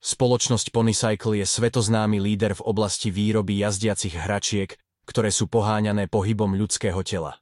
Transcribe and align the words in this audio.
Spoločnosť 0.00 0.72
Ponycycle 0.72 1.44
je 1.44 1.46
svetoznámy 1.46 2.24
líder 2.24 2.56
v 2.56 2.64
oblasti 2.64 3.12
výroby 3.12 3.60
jazdiacich 3.60 4.16
hračiek, 4.16 4.72
ktoré 5.04 5.28
sú 5.28 5.44
poháňané 5.44 6.08
pohybom 6.08 6.56
ľudského 6.56 7.04
tela. 7.04 7.36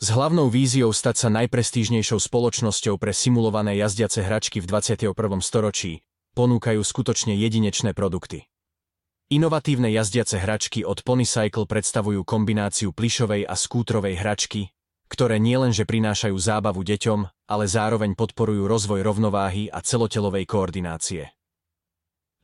S 0.00 0.08
hlavnou 0.08 0.48
víziou 0.48 0.88
stať 0.96 1.16
sa 1.20 1.28
najprestížnejšou 1.28 2.18
spoločnosťou 2.24 2.96
pre 2.96 3.12
simulované 3.12 3.76
jazdiace 3.78 4.24
hračky 4.24 4.64
v 4.64 4.66
21. 4.66 5.12
storočí, 5.44 6.00
ponúkajú 6.32 6.80
skutočne 6.80 7.36
jedinečné 7.36 7.92
produkty. 7.92 8.48
Inovatívne 9.28 9.92
jazdiace 9.92 10.40
hračky 10.40 10.88
od 10.88 11.04
Ponycycle 11.04 11.68
predstavujú 11.68 12.24
kombináciu 12.24 12.96
plišovej 12.96 13.44
a 13.44 13.54
skútrovej 13.56 14.20
hračky, 14.20 14.72
ktoré 15.12 15.36
nielenže 15.36 15.84
prinášajú 15.84 16.36
zábavu 16.36 16.80
deťom, 16.80 17.48
ale 17.48 17.64
zároveň 17.68 18.16
podporujú 18.16 18.64
rozvoj 18.64 19.04
rovnováhy 19.04 19.68
a 19.68 19.84
celotelovej 19.84 20.48
koordinácie. 20.48 21.28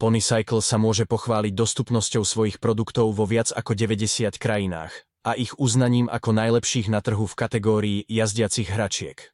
Ponycycle 0.00 0.64
sa 0.64 0.80
môže 0.80 1.04
pochváliť 1.04 1.52
dostupnosťou 1.52 2.24
svojich 2.24 2.56
produktov 2.56 3.12
vo 3.12 3.28
viac 3.28 3.52
ako 3.52 3.76
90 3.76 4.32
krajinách 4.40 4.96
a 5.28 5.36
ich 5.36 5.52
uznaním 5.60 6.08
ako 6.08 6.32
najlepších 6.32 6.88
na 6.88 7.04
trhu 7.04 7.28
v 7.28 7.36
kategórii 7.36 7.98
jazdiacich 8.08 8.72
hračiek. 8.72 9.28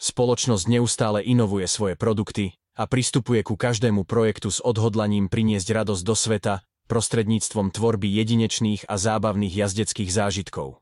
Spoločnosť 0.00 0.64
neustále 0.72 1.20
inovuje 1.20 1.68
svoje 1.68 2.00
produkty 2.00 2.56
a 2.80 2.88
pristupuje 2.88 3.44
ku 3.44 3.60
každému 3.60 4.08
projektu 4.08 4.48
s 4.48 4.64
odhodlaním 4.64 5.28
priniesť 5.28 5.84
radosť 5.84 6.00
do 6.00 6.16
sveta 6.16 6.54
prostredníctvom 6.88 7.68
tvorby 7.68 8.08
jedinečných 8.08 8.88
a 8.88 8.96
zábavných 8.96 9.52
jazdeckých 9.52 10.08
zážitkov. 10.08 10.80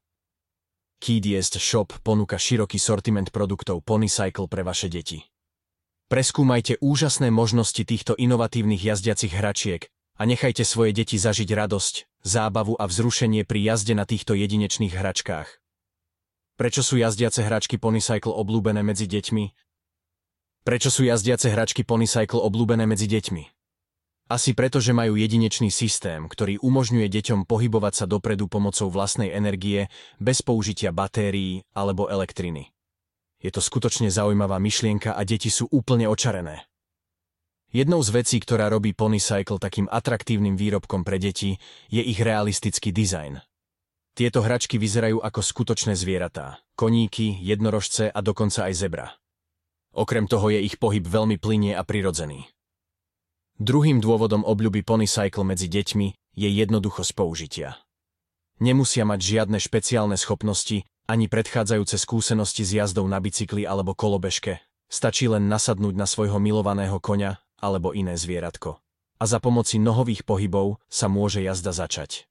KDS 1.03 1.59
Shop 1.59 1.91
ponúka 2.07 2.39
široký 2.39 2.79
sortiment 2.79 3.35
produktov 3.35 3.83
Ponycycle 3.83 4.47
pre 4.47 4.63
vaše 4.63 4.87
deti. 4.87 5.27
Preskúmajte 6.09 6.81
úžasné 6.81 7.29
možnosti 7.29 7.85
týchto 7.85 8.17
inovatívnych 8.17 8.81
jazdiacich 8.81 9.29
hračiek 9.29 9.93
a 10.17 10.25
nechajte 10.25 10.65
svoje 10.65 10.97
deti 10.97 11.21
zažiť 11.21 11.53
radosť, 11.53 12.25
zábavu 12.25 12.81
a 12.81 12.89
vzrušenie 12.89 13.45
pri 13.45 13.61
jazde 13.69 13.93
na 13.93 14.09
týchto 14.09 14.33
jedinečných 14.33 14.97
hračkách. 14.97 15.49
Prečo 16.57 16.81
sú 16.81 16.97
jazdiace 16.97 17.45
hračky 17.45 17.77
Ponycycle 17.77 18.33
oblúbené 18.33 18.81
medzi 18.81 19.05
deťmi? 19.05 19.45
Prečo 20.65 20.89
sú 20.89 21.05
jazdiace 21.05 21.53
hračky 21.53 21.85
Ponycycle 21.85 22.41
oblúbené 22.41 22.89
medzi 22.89 23.05
deťmi? 23.05 23.45
Asi 24.33 24.57
preto, 24.57 24.81
že 24.81 24.97
majú 24.97 25.13
jedinečný 25.13 25.69
systém, 25.69 26.25
ktorý 26.25 26.57
umožňuje 26.65 27.05
deťom 27.05 27.45
pohybovať 27.45 27.93
sa 27.93 28.05
dopredu 28.09 28.49
pomocou 28.49 28.89
vlastnej 28.89 29.29
energie 29.29 29.93
bez 30.17 30.41
použitia 30.41 30.89
batérií 30.89 31.69
alebo 31.77 32.09
elektriny. 32.09 32.73
Je 33.39 33.55
to 33.55 33.63
skutočne 33.63 34.11
zaujímavá 34.11 34.59
myšlienka 34.59 35.15
a 35.15 35.23
deti 35.23 35.47
sú 35.47 35.71
úplne 35.71 36.11
očarené. 36.11 36.67
Jednou 37.69 38.01
z 38.01 38.11
vecí, 38.11 38.41
ktorá 38.41 38.73
robí 38.73 38.97
Ponycycle 38.97 39.61
takým 39.61 39.87
atraktívnym 39.93 40.57
výrobkom 40.57 41.05
pre 41.05 41.21
deti, 41.21 41.61
je 41.93 42.01
ich 42.01 42.19
realistický 42.19 42.91
dizajn. 42.91 43.45
Tieto 44.17 44.43
hračky 44.43 44.81
vyzerajú 44.81 45.23
ako 45.23 45.41
skutočné 45.45 45.95
zvieratá, 45.95 46.59
koníky, 46.75 47.39
jednorožce 47.39 48.11
a 48.11 48.19
dokonca 48.25 48.67
aj 48.67 48.75
zebra. 48.75 49.07
Okrem 49.95 50.27
toho 50.27 50.51
je 50.51 50.65
ich 50.65 50.81
pohyb 50.81 51.07
veľmi 51.07 51.39
plynie 51.39 51.77
a 51.77 51.87
prirodzený. 51.87 52.51
Druhým 53.63 54.03
dôvodom 54.03 54.43
obľuby 54.43 54.83
Ponycycle 54.83 55.47
medzi 55.47 55.71
deťmi 55.71 56.35
je 56.35 56.49
jednoduchosť 56.51 57.13
použitia. 57.15 57.79
Nemusia 58.59 59.07
mať 59.07 59.21
žiadne 59.23 59.59
špeciálne 59.63 60.19
schopnosti 60.19 60.83
ani 61.09 61.25
predchádzajúce 61.27 61.97
skúsenosti 61.97 62.69
s 62.69 62.77
jazdou 62.77 63.09
na 63.09 63.17
bicykli 63.17 63.65
alebo 63.65 63.97
kolobežke. 63.97 64.61
Stačí 64.93 65.25
len 65.25 65.49
nasadnúť 65.49 65.97
na 65.97 66.05
svojho 66.05 66.37
milovaného 66.37 67.01
koňa 67.01 67.41
alebo 67.57 67.97
iné 67.97 68.13
zvieratko. 68.15 68.77
A 69.19 69.25
za 69.25 69.41
pomoci 69.41 69.81
nohových 69.81 70.29
pohybov 70.29 70.79
sa 70.87 71.09
môže 71.09 71.41
jazda 71.41 71.73
začať. 71.73 72.29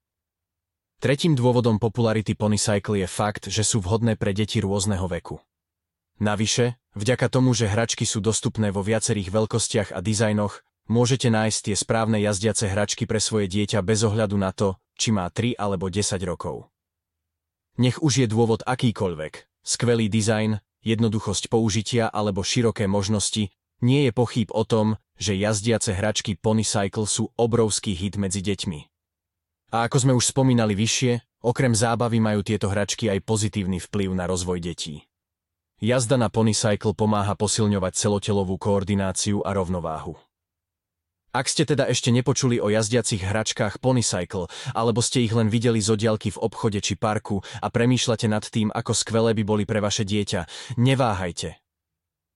Tretím 0.97 1.37
dôvodom 1.37 1.77
popularity 1.77 2.33
Ponycycle 2.33 3.05
je 3.05 3.07
fakt, 3.09 3.49
že 3.49 3.61
sú 3.61 3.81
vhodné 3.81 4.17
pre 4.17 4.33
deti 4.33 4.57
rôzneho 4.61 5.05
veku. 5.05 5.37
Navyše, 6.17 6.81
vďaka 6.97 7.29
tomu, 7.29 7.53
že 7.53 7.69
hračky 7.69 8.05
sú 8.05 8.17
dostupné 8.17 8.73
vo 8.73 8.81
viacerých 8.81 9.29
veľkostiach 9.29 9.89
a 9.93 10.01
dizajnoch, 10.01 10.65
môžete 10.89 11.29
nájsť 11.29 11.59
tie 11.69 11.75
správne 11.77 12.17
jazdiace 12.17 12.65
hračky 12.65 13.05
pre 13.05 13.21
svoje 13.21 13.45
dieťa 13.45 13.85
bez 13.85 14.01
ohľadu 14.01 14.37
na 14.41 14.49
to, 14.49 14.81
či 14.97 15.13
má 15.13 15.29
3 15.29 15.53
alebo 15.61 15.93
10 15.93 16.17
rokov. 16.25 16.65
Nech 17.77 18.01
už 18.01 18.25
je 18.25 18.27
dôvod 18.27 18.65
akýkoľvek, 18.65 19.61
skvelý 19.61 20.09
dizajn, 20.09 20.57
jednoduchosť 20.81 21.53
použitia 21.53 22.09
alebo 22.09 22.41
široké 22.41 22.89
možnosti, 22.89 23.53
nie 23.85 24.09
je 24.09 24.11
pochyb 24.11 24.49
o 24.49 24.65
tom, 24.65 24.97
že 25.21 25.37
jazdiace 25.37 25.93
hračky 25.93 26.33
Ponycycle 26.33 27.05
sú 27.05 27.29
obrovský 27.37 27.93
hit 27.93 28.17
medzi 28.17 28.41
deťmi. 28.41 28.79
A 29.77 29.85
ako 29.85 29.97
sme 30.01 30.13
už 30.17 30.33
spomínali 30.33 30.73
vyššie, 30.73 31.43
okrem 31.45 31.77
zábavy 31.77 32.17
majú 32.17 32.41
tieto 32.41 32.71
hračky 32.71 33.13
aj 33.13 33.21
pozitívny 33.21 33.77
vplyv 33.77 34.09
na 34.15 34.25
rozvoj 34.25 34.57
detí. 34.57 35.05
Jazda 35.77 36.17
na 36.17 36.33
Ponycycle 36.33 36.97
pomáha 36.97 37.37
posilňovať 37.37 37.93
celotelovú 37.93 38.57
koordináciu 38.57 39.45
a 39.45 39.53
rovnováhu. 39.53 40.17
Ak 41.37 41.53
ste 41.53 41.69
teda 41.69 41.85
ešte 41.85 42.09
nepočuli 42.09 42.57
o 42.57 42.65
jazdiacich 42.65 43.21
hračkách 43.21 43.77
Ponycycle, 43.77 44.49
alebo 44.73 45.05
ste 45.05 45.21
ich 45.21 45.29
len 45.37 45.53
videli 45.53 45.77
z 45.77 45.93
oddialky 45.93 46.33
v 46.33 46.41
obchode 46.41 46.81
či 46.81 46.97
parku 46.97 47.45
a 47.61 47.69
premýšľate 47.69 48.25
nad 48.25 48.41
tým, 48.41 48.73
ako 48.73 48.97
skvelé 48.97 49.37
by 49.37 49.43
boli 49.45 49.63
pre 49.69 49.77
vaše 49.77 50.01
dieťa, 50.01 50.73
neváhajte. 50.81 51.61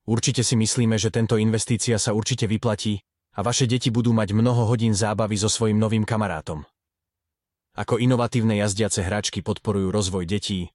Určite 0.06 0.46
si 0.46 0.54
myslíme, 0.54 1.02
že 1.02 1.10
tento 1.10 1.34
investícia 1.34 1.98
sa 1.98 2.14
určite 2.14 2.46
vyplatí 2.46 3.02
a 3.34 3.42
vaše 3.42 3.66
deti 3.66 3.90
budú 3.90 4.14
mať 4.14 4.38
mnoho 4.38 4.70
hodín 4.70 4.94
zábavy 4.94 5.34
so 5.34 5.50
svojim 5.50 5.82
novým 5.82 6.06
kamarátom. 6.06 6.62
Ako 7.74 7.98
inovatívne 7.98 8.54
jazdiace 8.62 9.02
hračky 9.02 9.42
podporujú 9.42 9.90
rozvoj 9.90 10.30
detí? 10.30 10.70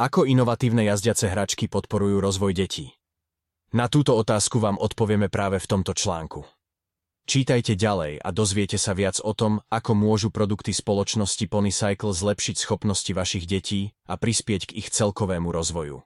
Ako 0.00 0.24
inovatívne 0.24 0.88
jazdiace 0.88 1.28
hračky 1.28 1.68
podporujú 1.68 2.16
rozvoj 2.16 2.56
detí? 2.56 2.96
Na 3.76 3.92
túto 3.92 4.16
otázku 4.16 4.56
vám 4.56 4.80
odpovieme 4.80 5.28
práve 5.28 5.60
v 5.60 5.68
tomto 5.68 5.92
článku. 5.92 6.59
Čítajte 7.30 7.78
ďalej 7.78 8.26
a 8.26 8.34
dozviete 8.34 8.74
sa 8.74 8.90
viac 8.90 9.22
o 9.22 9.30
tom, 9.30 9.62
ako 9.70 9.94
môžu 9.94 10.34
produkty 10.34 10.74
spoločnosti 10.74 11.46
Ponycycle 11.46 12.10
zlepšiť 12.10 12.58
schopnosti 12.58 13.06
vašich 13.06 13.46
detí 13.46 13.94
a 14.10 14.18
prispieť 14.18 14.66
k 14.66 14.82
ich 14.82 14.90
celkovému 14.90 15.54
rozvoju. 15.54 16.02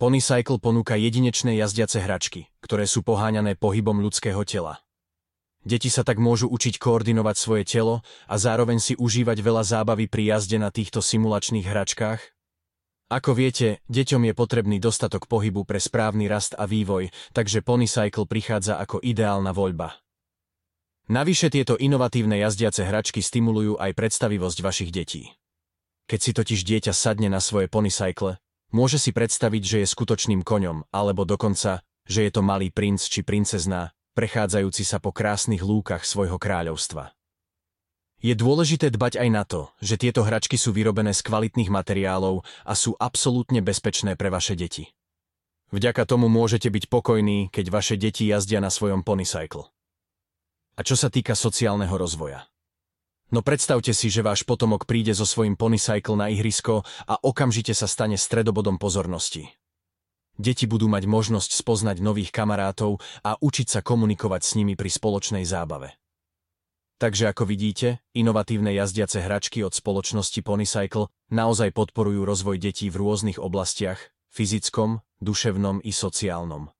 Ponycycle 0.00 0.56
ponúka 0.56 0.96
jedinečné 0.96 1.60
jazdiace 1.60 2.00
hračky, 2.00 2.48
ktoré 2.64 2.88
sú 2.88 3.04
poháňané 3.04 3.60
pohybom 3.60 4.00
ľudského 4.00 4.40
tela. 4.48 4.80
Deti 5.68 5.92
sa 5.92 6.00
tak 6.00 6.16
môžu 6.16 6.48
učiť 6.48 6.80
koordinovať 6.80 7.36
svoje 7.36 7.68
telo 7.68 8.00
a 8.24 8.40
zároveň 8.40 8.80
si 8.80 8.96
užívať 8.96 9.36
veľa 9.44 9.68
zábavy 9.68 10.08
pri 10.08 10.32
jazde 10.32 10.56
na 10.56 10.72
týchto 10.72 11.04
simulačných 11.04 11.68
hračkách. 11.68 12.24
Ako 13.12 13.36
viete, 13.36 13.84
deťom 13.92 14.32
je 14.32 14.34
potrebný 14.34 14.80
dostatok 14.80 15.28
pohybu 15.28 15.68
pre 15.68 15.76
správny 15.76 16.24
rast 16.24 16.56
a 16.56 16.64
vývoj, 16.64 17.12
takže 17.36 17.60
Ponycycle 17.60 18.24
prichádza 18.24 18.80
ako 18.80 19.04
ideálna 19.04 19.52
voľba. 19.52 20.05
Navyše 21.06 21.54
tieto 21.54 21.78
inovatívne 21.78 22.42
jazdiace 22.42 22.82
hračky 22.82 23.22
stimulujú 23.22 23.78
aj 23.78 23.94
predstavivosť 23.94 24.58
vašich 24.58 24.90
detí. 24.90 25.30
Keď 26.10 26.18
si 26.18 26.30
totiž 26.34 26.60
dieťa 26.66 26.90
sadne 26.90 27.30
na 27.30 27.38
svoje 27.38 27.70
ponycycle, 27.70 28.42
môže 28.74 28.98
si 28.98 29.14
predstaviť, 29.14 29.62
že 29.62 29.76
je 29.82 29.92
skutočným 29.94 30.42
koňom, 30.42 30.90
alebo 30.90 31.22
dokonca, 31.22 31.86
že 32.10 32.26
je 32.26 32.30
to 32.34 32.42
malý 32.42 32.74
princ 32.74 33.06
či 33.06 33.22
princezná, 33.22 33.94
prechádzajúci 34.18 34.82
sa 34.82 34.98
po 34.98 35.14
krásnych 35.14 35.62
lúkach 35.62 36.02
svojho 36.02 36.42
kráľovstva. 36.42 37.14
Je 38.18 38.34
dôležité 38.34 38.90
dbať 38.90 39.22
aj 39.22 39.28
na 39.30 39.46
to, 39.46 39.70
že 39.78 40.02
tieto 40.02 40.26
hračky 40.26 40.58
sú 40.58 40.74
vyrobené 40.74 41.14
z 41.14 41.22
kvalitných 41.22 41.70
materiálov 41.70 42.42
a 42.66 42.72
sú 42.74 42.98
absolútne 42.98 43.62
bezpečné 43.62 44.18
pre 44.18 44.26
vaše 44.26 44.58
deti. 44.58 44.90
Vďaka 45.70 46.02
tomu 46.02 46.26
môžete 46.26 46.66
byť 46.66 46.90
pokojní, 46.90 47.54
keď 47.54 47.70
vaše 47.70 47.94
deti 47.94 48.26
jazdia 48.26 48.58
na 48.58 48.74
svojom 48.74 49.06
ponycycle. 49.06 49.70
A 50.76 50.84
čo 50.84 50.92
sa 50.92 51.08
týka 51.08 51.32
sociálneho 51.32 51.96
rozvoja? 51.96 52.44
No 53.32 53.42
predstavte 53.42 53.90
si, 53.90 54.06
že 54.06 54.22
váš 54.22 54.46
potomok 54.46 54.86
príde 54.86 55.10
so 55.10 55.26
svojím 55.26 55.58
ponycycle 55.58 56.14
na 56.14 56.30
ihrisko 56.30 56.86
a 57.10 57.18
okamžite 57.18 57.74
sa 57.74 57.90
stane 57.90 58.14
stredobodom 58.14 58.78
pozornosti. 58.78 59.50
Deti 60.36 60.68
budú 60.68 60.86
mať 60.86 61.08
možnosť 61.08 61.50
spoznať 61.56 62.04
nových 62.04 62.30
kamarátov 62.30 63.00
a 63.24 63.40
učiť 63.40 63.66
sa 63.72 63.80
komunikovať 63.80 64.42
s 64.44 64.52
nimi 64.60 64.76
pri 64.76 64.92
spoločnej 64.92 65.48
zábave. 65.48 65.96
Takže 66.96 67.28
ako 67.32 67.48
vidíte, 67.48 68.04
inovatívne 68.16 68.72
jazdiace 68.72 69.20
hračky 69.20 69.64
od 69.64 69.72
spoločnosti 69.72 70.40
Ponycycle 70.40 71.08
naozaj 71.32 71.72
podporujú 71.72 72.24
rozvoj 72.24 72.56
detí 72.60 72.88
v 72.88 73.00
rôznych 73.00 73.36
oblastiach, 73.40 74.00
fyzickom, 74.32 75.00
duševnom 75.20 75.80
i 75.84 75.92
sociálnom. 75.92 76.72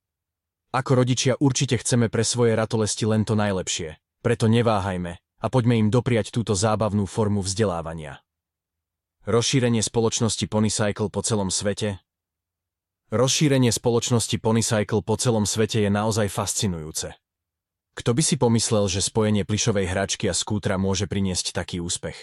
Ako 0.76 0.92
rodičia 0.92 1.40
určite 1.40 1.80
chceme 1.80 2.12
pre 2.12 2.20
svoje 2.20 2.52
ratolesti 2.52 3.08
len 3.08 3.24
to 3.24 3.32
najlepšie, 3.32 3.96
preto 4.20 4.44
neváhajme 4.44 5.16
a 5.16 5.46
poďme 5.48 5.80
im 5.80 5.88
dopriať 5.88 6.28
túto 6.28 6.52
zábavnú 6.52 7.08
formu 7.08 7.40
vzdelávania. 7.40 8.20
Rozšírenie 9.24 9.80
spoločnosti 9.80 10.44
Ponycycle 10.44 11.08
po 11.08 11.24
celom 11.24 11.48
svete 11.48 12.04
Rozšírenie 13.08 13.72
spoločnosti 13.72 14.36
Ponycycle 14.36 15.00
po 15.00 15.16
celom 15.16 15.48
svete 15.48 15.80
je 15.80 15.88
naozaj 15.88 16.28
fascinujúce. 16.28 17.16
Kto 17.96 18.12
by 18.12 18.20
si 18.20 18.36
pomyslel, 18.36 18.84
že 18.92 19.00
spojenie 19.00 19.48
plišovej 19.48 19.88
hračky 19.88 20.28
a 20.28 20.36
skútra 20.36 20.76
môže 20.76 21.08
priniesť 21.08 21.56
taký 21.56 21.80
úspech? 21.80 22.20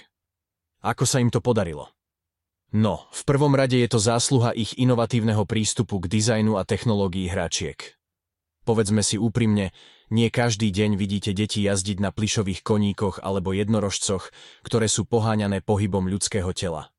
Ako 0.85 1.09
sa 1.09 1.17
im 1.17 1.33
to 1.33 1.41
podarilo? 1.41 1.89
No, 2.69 3.09
v 3.09 3.21
prvom 3.25 3.57
rade 3.57 3.81
je 3.81 3.89
to 3.89 3.97
zásluha 3.97 4.53
ich 4.53 4.77
inovatívneho 4.77 5.41
prístupu 5.49 5.97
k 6.05 6.05
dizajnu 6.05 6.61
a 6.61 6.61
technológií 6.61 7.25
hračiek. 7.33 7.97
Povedzme 8.63 9.03
si 9.03 9.19
úprimne, 9.19 9.75
nie 10.07 10.31
každý 10.31 10.71
deň 10.71 10.95
vidíte 10.95 11.35
deti 11.35 11.63
jazdiť 11.67 11.99
na 11.99 12.15
plišových 12.15 12.63
koníkoch 12.63 13.19
alebo 13.19 13.51
jednorožcoch, 13.51 14.31
ktoré 14.63 14.87
sú 14.87 15.03
poháňané 15.03 15.59
pohybom 15.59 16.07
ľudského 16.07 16.47
tela. 16.55 16.91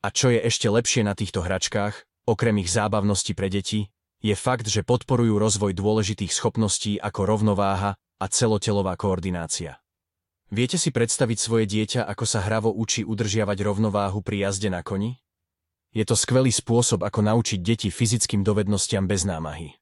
A 0.00 0.08
čo 0.08 0.32
je 0.32 0.40
ešte 0.40 0.72
lepšie 0.72 1.04
na 1.04 1.12
týchto 1.12 1.44
hračkách, 1.44 2.08
okrem 2.24 2.56
ich 2.64 2.72
zábavnosti 2.72 3.36
pre 3.36 3.52
deti, 3.52 3.92
je 4.22 4.32
fakt, 4.38 4.70
že 4.70 4.86
podporujú 4.86 5.36
rozvoj 5.36 5.74
dôležitých 5.74 6.32
schopností 6.32 6.96
ako 6.96 7.26
rovnováha 7.26 7.98
a 7.98 8.26
celotelová 8.30 8.94
koordinácia. 8.94 9.82
Viete 10.52 10.78
si 10.78 10.94
predstaviť 10.94 11.38
svoje 11.42 11.64
dieťa, 11.66 12.06
ako 12.06 12.24
sa 12.24 12.44
hravo 12.44 12.70
učí 12.70 13.02
udržiavať 13.02 13.58
rovnováhu 13.66 14.22
pri 14.22 14.46
jazde 14.46 14.70
na 14.70 14.86
koni? 14.86 15.18
Je 15.90 16.06
to 16.06 16.14
skvelý 16.14 16.54
spôsob, 16.54 17.02
ako 17.04 17.20
naučiť 17.20 17.58
deti 17.60 17.88
fyzickým 17.90 18.46
dovednostiam 18.46 19.04
bez 19.04 19.26
námahy. 19.26 19.81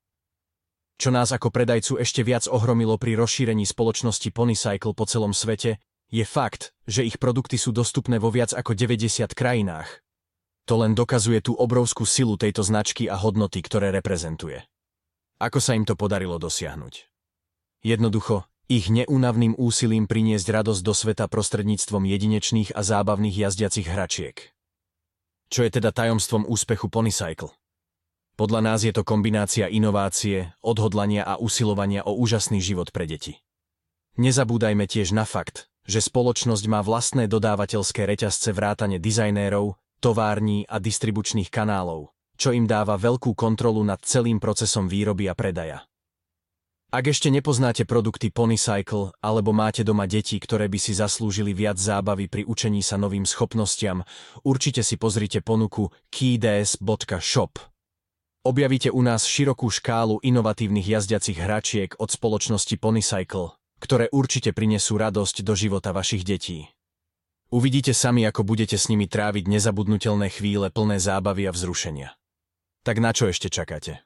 Čo 1.01 1.09
nás 1.09 1.33
ako 1.33 1.49
predajcu 1.49 1.97
ešte 1.97 2.21
viac 2.21 2.45
ohromilo 2.45 3.01
pri 3.01 3.17
rozšírení 3.17 3.65
spoločnosti 3.65 4.29
Ponycycle 4.37 4.93
po 4.93 5.09
celom 5.09 5.33
svete, 5.33 5.81
je 6.13 6.25
fakt, 6.29 6.77
že 6.85 7.09
ich 7.09 7.17
produkty 7.17 7.57
sú 7.57 7.73
dostupné 7.73 8.21
vo 8.21 8.29
viac 8.29 8.53
ako 8.53 8.77
90 8.77 9.33
krajinách, 9.33 9.89
to 10.69 10.77
len 10.79 10.93
dokazuje 10.95 11.41
tú 11.41 11.57
obrovskú 11.57 12.05
silu 12.07 12.37
tejto 12.37 12.63
značky 12.63 13.09
a 13.09 13.17
hodnoty, 13.17 13.59
ktoré 13.59 13.91
reprezentuje. 13.91 14.63
Ako 15.41 15.59
sa 15.59 15.73
im 15.73 15.89
to 15.89 15.97
podarilo 15.97 16.37
dosiahnuť? 16.37 17.09
Jednoducho, 17.81 18.45
ich 18.69 18.93
neúnavným 18.93 19.57
úsilím 19.57 20.05
priniesť 20.05 20.47
radosť 20.53 20.83
do 20.85 20.95
sveta 20.95 21.27
prostredníctvom 21.27 22.07
jedinečných 22.07 22.71
a 22.77 22.85
zábavných 22.85 23.35
jazdiacich 23.49 23.89
hračiek. 23.89 24.37
Čo 25.51 25.67
je 25.67 25.71
teda 25.75 25.91
tajomstvom 25.91 26.47
úspechu 26.47 26.87
Ponycycle? 26.87 27.51
Podľa 28.41 28.73
nás 28.73 28.81
je 28.81 28.93
to 28.97 29.05
kombinácia 29.05 29.69
inovácie, 29.69 30.57
odhodlania 30.65 31.29
a 31.29 31.37
usilovania 31.37 32.09
o 32.09 32.17
úžasný 32.17 32.65
život 32.65 32.89
pre 32.89 33.05
deti. 33.05 33.37
Nezabúdajme 34.17 34.89
tiež 34.89 35.13
na 35.13 35.29
fakt, 35.29 35.69
že 35.85 36.01
spoločnosť 36.01 36.65
má 36.65 36.81
vlastné 36.81 37.29
dodávateľské 37.29 38.09
reťazce 38.09 38.57
vrátane 38.57 38.97
dizajnérov, 38.97 39.77
tovární 40.01 40.65
a 40.73 40.81
distribučných 40.81 41.53
kanálov, 41.53 42.17
čo 42.41 42.57
im 42.57 42.65
dáva 42.65 42.97
veľkú 42.97 43.37
kontrolu 43.37 43.85
nad 43.85 44.01
celým 44.01 44.41
procesom 44.41 44.89
výroby 44.89 45.29
a 45.29 45.37
predaja. 45.37 45.85
Ak 46.97 47.13
ešte 47.13 47.29
nepoznáte 47.29 47.85
produkty 47.85 48.33
Ponycycle 48.33 49.21
alebo 49.21 49.53
máte 49.53 49.85
doma 49.85 50.09
deti, 50.09 50.41
ktoré 50.41 50.65
by 50.73 50.81
si 50.81 50.97
zaslúžili 50.97 51.53
viac 51.53 51.77
zábavy 51.77 52.33
pri 52.33 52.49
učení 52.49 52.81
sa 52.81 52.97
novým 52.97 53.29
schopnostiam, 53.29 54.01
určite 54.49 54.81
si 54.81 54.97
pozrite 54.97 55.45
ponuku 55.45 55.93
keyds.shop. 56.09 57.70
Objavíte 58.41 58.89
u 58.89 59.05
nás 59.05 59.29
širokú 59.29 59.69
škálu 59.69 60.17
inovatívnych 60.25 60.89
jazdiacich 60.89 61.37
hračiek 61.37 61.93
od 62.01 62.09
spoločnosti 62.09 62.73
Ponycycle, 62.81 63.53
ktoré 63.85 64.09
určite 64.09 64.57
prinesú 64.57 64.97
radosť 64.97 65.45
do 65.45 65.53
života 65.53 65.93
vašich 65.93 66.25
detí. 66.25 66.65
Uvidíte 67.53 67.93
sami, 67.93 68.25
ako 68.25 68.41
budete 68.49 68.81
s 68.81 68.89
nimi 68.89 69.05
tráviť 69.05 69.45
nezabudnutelné 69.45 70.33
chvíle 70.33 70.73
plné 70.73 70.97
zábavy 70.97 71.45
a 71.49 71.53
vzrušenia. 71.53 72.17
Tak 72.81 72.97
na 72.97 73.13
čo 73.13 73.29
ešte 73.29 73.53
čakáte? 73.53 74.01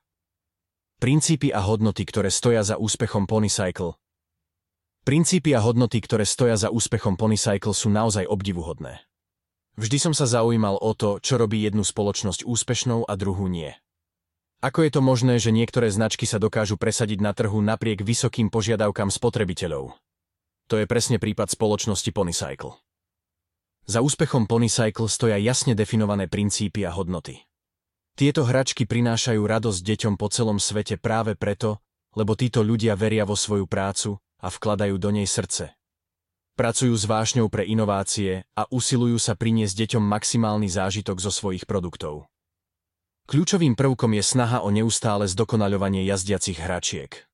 Princípy 0.98 1.54
a 1.54 1.62
hodnoty, 1.62 2.02
ktoré 2.02 2.26
stoja 2.34 2.66
za 2.66 2.74
úspechom 2.74 3.30
Ponycycle 3.30 3.94
Princípy 5.06 5.54
a 5.54 5.62
hodnoty, 5.62 6.02
ktoré 6.02 6.26
stoja 6.26 6.58
za 6.58 6.74
úspechom 6.74 7.14
Ponycycle 7.14 7.70
sú 7.70 7.86
naozaj 7.86 8.26
obdivuhodné. 8.26 8.98
Vždy 9.78 10.10
som 10.10 10.14
sa 10.16 10.26
zaujímal 10.26 10.74
o 10.82 10.90
to, 10.90 11.22
čo 11.22 11.38
robí 11.38 11.62
jednu 11.62 11.86
spoločnosť 11.86 12.42
úspešnou 12.42 13.06
a 13.06 13.14
druhú 13.14 13.46
nie. 13.46 13.78
Ako 14.64 14.80
je 14.80 14.96
to 14.96 15.04
možné, 15.04 15.36
že 15.36 15.52
niektoré 15.52 15.92
značky 15.92 16.24
sa 16.24 16.40
dokážu 16.40 16.80
presadiť 16.80 17.20
na 17.20 17.36
trhu 17.36 17.60
napriek 17.60 18.00
vysokým 18.00 18.48
požiadavkám 18.48 19.12
spotrebiteľov? 19.12 19.92
To 20.72 20.80
je 20.80 20.88
presne 20.88 21.20
prípad 21.20 21.52
spoločnosti 21.52 22.08
Ponycycle. 22.08 22.72
Za 23.84 24.00
úspechom 24.00 24.48
Ponycycle 24.48 25.12
stoja 25.12 25.36
jasne 25.36 25.76
definované 25.76 26.32
princípy 26.32 26.88
a 26.88 26.96
hodnoty. 26.96 27.44
Tieto 28.16 28.48
hračky 28.48 28.88
prinášajú 28.88 29.44
radosť 29.44 29.84
deťom 29.84 30.14
po 30.16 30.32
celom 30.32 30.56
svete 30.56 30.96
práve 30.96 31.36
preto, 31.36 31.84
lebo 32.16 32.32
títo 32.32 32.64
ľudia 32.64 32.96
veria 32.96 33.28
vo 33.28 33.36
svoju 33.36 33.68
prácu 33.68 34.16
a 34.40 34.48
vkladajú 34.48 34.96
do 34.96 35.12
nej 35.12 35.28
srdce. 35.28 35.76
Pracujú 36.56 36.96
s 36.96 37.04
vášňou 37.04 37.52
pre 37.52 37.68
inovácie 37.68 38.48
a 38.56 38.64
usilujú 38.72 39.20
sa 39.20 39.36
priniesť 39.36 39.76
deťom 39.84 40.04
maximálny 40.08 40.72
zážitok 40.72 41.20
zo 41.20 41.28
svojich 41.28 41.68
produktov. 41.68 42.32
Kľúčovým 43.24 43.72
prvkom 43.72 44.12
je 44.20 44.24
snaha 44.24 44.60
o 44.60 44.68
neustále 44.68 45.24
zdokonaľovanie 45.24 46.04
jazdiacich 46.04 46.60
hračiek. 46.60 47.24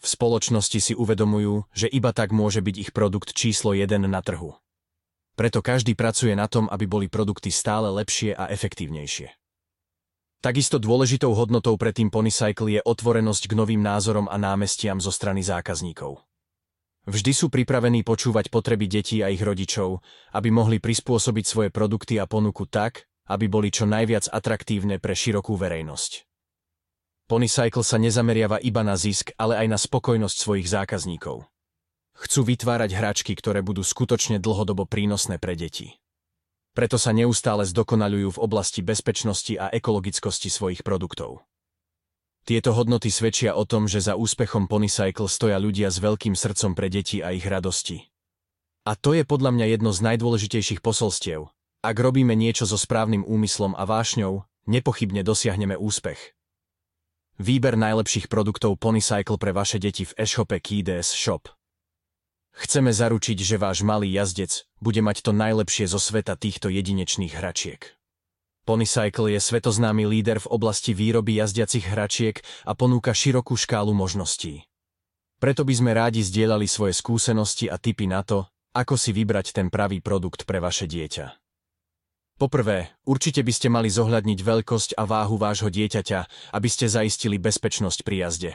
V 0.00 0.06
spoločnosti 0.08 0.80
si 0.80 0.92
uvedomujú, 0.96 1.68
že 1.76 1.92
iba 1.92 2.08
tak 2.16 2.32
môže 2.32 2.64
byť 2.64 2.76
ich 2.80 2.90
produkt 2.96 3.36
číslo 3.36 3.76
1 3.76 4.00
na 4.08 4.24
trhu. 4.24 4.56
Preto 5.36 5.60
každý 5.60 5.92
pracuje 5.92 6.32
na 6.32 6.48
tom, 6.48 6.72
aby 6.72 6.88
boli 6.88 7.06
produkty 7.12 7.52
stále 7.52 7.92
lepšie 7.92 8.32
a 8.32 8.48
efektívnejšie. 8.48 9.28
Takisto 10.40 10.80
dôležitou 10.80 11.36
hodnotou 11.36 11.76
pre 11.76 11.92
tým 11.92 12.08
Ponycycle 12.08 12.80
je 12.80 12.80
otvorenosť 12.80 13.52
k 13.52 13.56
novým 13.60 13.84
názorom 13.84 14.24
a 14.24 14.40
námestiam 14.40 14.96
zo 14.96 15.12
strany 15.12 15.44
zákazníkov. 15.44 16.16
Vždy 17.04 17.32
sú 17.36 17.52
pripravení 17.52 18.00
počúvať 18.00 18.48
potreby 18.48 18.88
detí 18.88 19.20
a 19.20 19.28
ich 19.28 19.44
rodičov, 19.44 20.00
aby 20.32 20.48
mohli 20.48 20.80
prispôsobiť 20.80 21.44
svoje 21.44 21.68
produkty 21.68 22.16
a 22.16 22.24
ponuku 22.24 22.64
tak, 22.64 23.09
aby 23.30 23.46
boli 23.46 23.70
čo 23.70 23.86
najviac 23.86 24.26
atraktívne 24.26 24.98
pre 24.98 25.14
širokú 25.14 25.54
verejnosť. 25.54 26.26
Ponycycle 27.30 27.86
sa 27.86 27.94
nezameriava 28.02 28.58
iba 28.58 28.82
na 28.82 28.98
zisk, 28.98 29.30
ale 29.38 29.54
aj 29.54 29.66
na 29.70 29.78
spokojnosť 29.78 30.34
svojich 30.34 30.66
zákazníkov. 30.66 31.46
Chcú 32.18 32.40
vytvárať 32.42 32.90
hračky, 32.90 33.38
ktoré 33.38 33.62
budú 33.62 33.86
skutočne 33.86 34.42
dlhodobo 34.42 34.82
prínosné 34.82 35.38
pre 35.38 35.54
deti. 35.54 35.94
Preto 36.74 36.98
sa 36.98 37.14
neustále 37.14 37.62
zdokonaľujú 37.70 38.34
v 38.34 38.42
oblasti 38.42 38.82
bezpečnosti 38.82 39.54
a 39.54 39.70
ekologickosti 39.70 40.50
svojich 40.50 40.82
produktov. 40.82 41.46
Tieto 42.42 42.74
hodnoty 42.74 43.14
svedčia 43.14 43.54
o 43.54 43.62
tom, 43.62 43.86
že 43.86 44.02
za 44.02 44.18
úspechom 44.18 44.66
Ponycycle 44.66 45.30
stoja 45.30 45.62
ľudia 45.62 45.86
s 45.86 46.02
veľkým 46.02 46.34
srdcom 46.34 46.74
pre 46.74 46.90
deti 46.90 47.22
a 47.22 47.30
ich 47.30 47.46
radosti. 47.46 48.10
A 48.88 48.98
to 48.98 49.14
je 49.14 49.22
podľa 49.22 49.54
mňa 49.54 49.66
jedno 49.76 49.94
z 49.94 50.00
najdôležitejších 50.02 50.80
posolstiev. 50.82 51.52
Ak 51.80 51.96
robíme 51.96 52.36
niečo 52.36 52.68
so 52.68 52.76
správnym 52.76 53.24
úmyslom 53.24 53.72
a 53.72 53.88
vášňou, 53.88 54.44
nepochybne 54.68 55.24
dosiahneme 55.24 55.80
úspech. 55.80 56.36
Výber 57.40 57.72
najlepších 57.72 58.28
produktov 58.28 58.76
Ponycycle 58.76 59.40
pre 59.40 59.56
vaše 59.56 59.80
deti 59.80 60.04
v 60.04 60.12
e-shope 60.20 60.60
Keydes 60.60 61.08
Shop. 61.08 61.48
Chceme 62.52 62.92
zaručiť, 62.92 63.38
že 63.40 63.56
váš 63.56 63.80
malý 63.80 64.12
jazdec 64.12 64.68
bude 64.76 65.00
mať 65.00 65.24
to 65.24 65.32
najlepšie 65.32 65.88
zo 65.88 65.96
sveta 65.96 66.36
týchto 66.36 66.68
jedinečných 66.68 67.32
hračiek. 67.32 67.96
Ponycycle 68.68 69.32
je 69.32 69.40
svetoznámy 69.40 70.04
líder 70.04 70.36
v 70.36 70.52
oblasti 70.52 70.92
výroby 70.92 71.40
jazdiacich 71.40 71.88
hračiek 71.88 72.44
a 72.68 72.76
ponúka 72.76 73.16
širokú 73.16 73.56
škálu 73.56 73.96
možností. 73.96 74.68
Preto 75.40 75.64
by 75.64 75.72
sme 75.72 75.96
rádi 75.96 76.20
zdieľali 76.20 76.68
svoje 76.68 76.92
skúsenosti 76.92 77.72
a 77.72 77.80
tipy 77.80 78.04
na 78.04 78.20
to, 78.20 78.44
ako 78.76 79.00
si 79.00 79.16
vybrať 79.16 79.56
ten 79.56 79.72
pravý 79.72 80.04
produkt 80.04 80.44
pre 80.44 80.60
vaše 80.60 80.84
dieťa. 80.84 81.39
Poprvé, 82.40 82.88
určite 83.04 83.44
by 83.44 83.52
ste 83.52 83.68
mali 83.68 83.92
zohľadniť 83.92 84.40
veľkosť 84.40 84.96
a 84.96 85.04
váhu 85.04 85.36
vášho 85.36 85.68
dieťaťa, 85.68 86.20
aby 86.56 86.68
ste 86.72 86.88
zaistili 86.88 87.36
bezpečnosť 87.36 88.00
pri 88.00 88.16
jazde. 88.24 88.52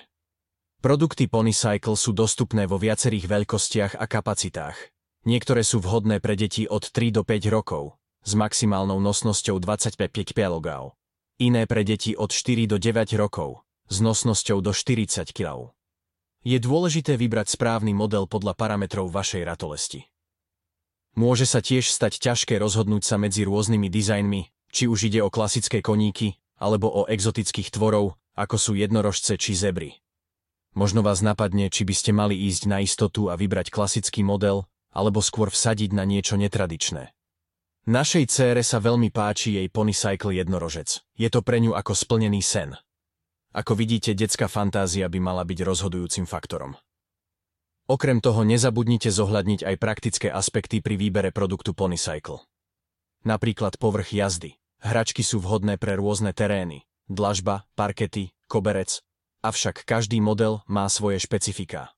Produkty 0.82 1.30
Ponycycle 1.30 1.94
sú 1.94 2.10
dostupné 2.10 2.66
vo 2.66 2.82
viacerých 2.82 3.30
veľkostiach 3.30 3.94
a 4.02 4.06
kapacitách. 4.10 4.74
Niektoré 5.30 5.62
sú 5.62 5.86
vhodné 5.86 6.18
pre 6.18 6.34
deti 6.34 6.66
od 6.66 6.82
3 6.82 7.14
do 7.14 7.22
5 7.22 7.46
rokov, 7.54 8.02
s 8.26 8.34
maximálnou 8.34 8.98
nosnosťou 8.98 9.62
25 9.62 10.02
kg. 10.34 10.98
Iné 11.38 11.70
pre 11.70 11.86
deti 11.86 12.18
od 12.18 12.34
4 12.34 12.66
do 12.66 12.82
9 12.82 13.14
rokov, 13.22 13.62
s 13.86 14.02
nosnosťou 14.02 14.66
do 14.66 14.74
40 14.74 15.30
kg. 15.30 15.70
Je 16.42 16.58
dôležité 16.58 17.22
vybrať 17.22 17.54
správny 17.54 17.94
model 17.94 18.26
podľa 18.26 18.58
parametrov 18.58 19.14
vašej 19.14 19.46
ratolesti. 19.46 20.10
Môže 21.16 21.48
sa 21.48 21.64
tiež 21.64 21.88
stať 21.88 22.20
ťažké 22.20 22.60
rozhodnúť 22.60 23.08
sa 23.08 23.16
medzi 23.16 23.48
rôznymi 23.48 23.88
dizajnmi, 23.88 24.42
či 24.68 24.92
už 24.92 25.08
ide 25.08 25.24
o 25.24 25.32
klasické 25.32 25.80
koníky, 25.80 26.36
alebo 26.60 26.92
o 26.92 27.08
exotických 27.08 27.72
tvorov, 27.72 28.20
ako 28.36 28.56
sú 28.60 28.72
jednorožce 28.76 29.40
či 29.40 29.56
zebry. 29.56 29.96
Možno 30.76 31.00
vás 31.08 31.24
napadne, 31.24 31.72
či 31.72 31.88
by 31.88 31.96
ste 31.96 32.12
mali 32.12 32.36
ísť 32.52 32.68
na 32.68 32.84
istotu 32.84 33.32
a 33.32 33.40
vybrať 33.40 33.72
klasický 33.72 34.28
model, 34.28 34.68
alebo 34.92 35.24
skôr 35.24 35.48
vsadiť 35.48 35.96
na 35.96 36.04
niečo 36.04 36.36
netradičné. 36.36 37.16
Našej 37.88 38.26
cére 38.28 38.60
sa 38.60 38.84
veľmi 38.84 39.08
páči 39.08 39.56
jej 39.56 39.68
Ponycycle 39.72 40.36
jednorožec. 40.36 41.00
Je 41.16 41.32
to 41.32 41.40
pre 41.40 41.64
ňu 41.64 41.72
ako 41.80 41.96
splnený 41.96 42.44
sen. 42.44 42.76
Ako 43.56 43.72
vidíte, 43.72 44.12
detská 44.12 44.52
fantázia 44.52 45.08
by 45.08 45.20
mala 45.24 45.48
byť 45.48 45.64
rozhodujúcim 45.64 46.28
faktorom. 46.28 46.76
Okrem 47.86 48.18
toho 48.18 48.42
nezabudnite 48.42 49.14
zohľadniť 49.14 49.62
aj 49.62 49.76
praktické 49.78 50.28
aspekty 50.34 50.82
pri 50.82 50.98
výbere 50.98 51.30
produktu 51.30 51.78
Ponycycle. 51.78 52.42
Napríklad 53.22 53.78
povrch 53.78 54.10
jazdy. 54.10 54.58
Hračky 54.82 55.22
sú 55.22 55.38
vhodné 55.42 55.78
pre 55.78 55.98
rôzne 55.98 56.34
terény, 56.34 56.86
dlažba, 57.10 57.70
parkety, 57.78 58.34
koberec, 58.50 59.02
avšak 59.46 59.86
každý 59.86 60.18
model 60.18 60.66
má 60.66 60.90
svoje 60.90 61.22
špecifiká. 61.22 61.94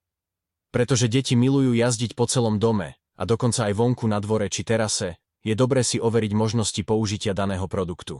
Pretože 0.75 1.07
deti 1.07 1.39
milujú 1.39 1.71
jazdiť 1.71 2.15
po 2.19 2.27
celom 2.27 2.59
dome, 2.59 2.99
a 3.15 3.23
dokonca 3.23 3.71
aj 3.71 3.73
vonku 3.75 4.05
na 4.11 4.19
dvore 4.19 4.51
či 4.51 4.67
terase, 4.67 5.19
je 5.39 5.55
dobre 5.55 5.87
si 5.87 6.03
overiť 6.03 6.31
možnosti 6.35 6.81
použitia 6.83 7.31
daného 7.31 7.71
produktu. 7.71 8.19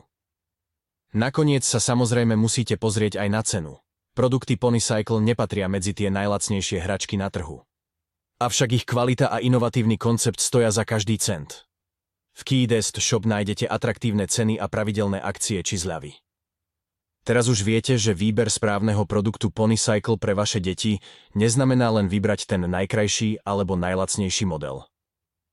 Nakoniec 1.11 1.63
sa 1.67 1.83
samozrejme 1.83 2.35
musíte 2.39 2.79
pozrieť 2.79 3.19
aj 3.23 3.29
na 3.31 3.41
cenu. 3.43 3.73
Produkty 4.17 4.57
Ponycycle 4.57 5.21
nepatria 5.21 5.69
medzi 5.69 5.93
tie 5.93 6.09
najlacnejšie 6.09 6.81
hračky 6.81 7.21
na 7.21 7.29
trhu. 7.29 7.61
Avšak 8.41 8.69
ich 8.73 8.85
kvalita 8.89 9.29
a 9.29 9.37
inovatívny 9.37 10.01
koncept 10.01 10.41
stoja 10.41 10.73
za 10.73 10.89
každý 10.89 11.21
cent. 11.21 11.69
V 12.33 12.41
Keydest 12.41 12.97
Shop 12.97 13.21
nájdete 13.29 13.69
atraktívne 13.69 14.25
ceny 14.25 14.57
a 14.57 14.65
pravidelné 14.65 15.21
akcie 15.21 15.61
či 15.61 15.77
zľavy. 15.77 16.17
Teraz 17.29 17.45
už 17.45 17.61
viete, 17.61 17.93
že 17.93 18.17
výber 18.17 18.49
správneho 18.49 19.05
produktu 19.05 19.53
Ponycycle 19.53 20.17
pre 20.17 20.33
vaše 20.33 20.65
deti 20.65 20.97
neznamená 21.37 21.93
len 21.93 22.09
vybrať 22.09 22.49
ten 22.49 22.65
najkrajší 22.65 23.45
alebo 23.45 23.77
najlacnejší 23.77 24.49
model. 24.49 24.89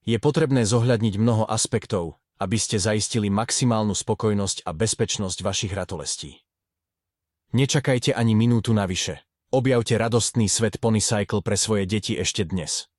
Je 0.09 0.17
potrebné 0.17 0.65
zohľadniť 0.65 1.21
mnoho 1.21 1.45
aspektov, 1.53 2.17
aby 2.41 2.57
ste 2.57 2.81
zaistili 2.81 3.29
maximálnu 3.29 3.93
spokojnosť 3.93 4.65
a 4.65 4.73
bezpečnosť 4.73 5.45
vašich 5.45 5.73
ratolestí. 5.77 6.44
Nečakajte 7.55 8.11
ani 8.11 8.35
minútu 8.35 8.75
navyše. 8.75 9.23
Objavte 9.55 9.95
radostný 9.95 10.51
svet 10.51 10.83
Ponycycle 10.83 11.39
pre 11.39 11.55
svoje 11.55 11.87
deti 11.87 12.19
ešte 12.19 12.43
dnes. 12.43 12.91